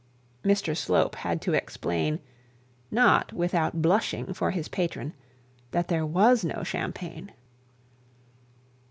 [0.43, 2.19] Mr Slope had to explain,
[2.89, 5.13] not without blushing for his patron,
[5.69, 7.31] that there was no champagne.